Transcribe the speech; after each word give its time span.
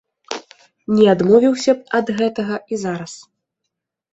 Не 0.95 1.05
адмовіўся 1.13 1.71
б 1.81 1.99
ад 1.99 2.07
гэтага 2.23 2.55
і 2.73 2.83
зараз. 2.85 3.13